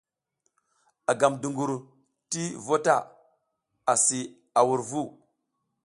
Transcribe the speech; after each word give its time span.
A 1.11 1.11
gam 1.19 1.33
dungur 1.41 1.71
ti 2.29 2.43
vu 2.65 2.75
ta 2.85 2.95
asi 3.93 4.19
a 4.59 4.61
wur 4.67 4.81
vu. 4.89 5.03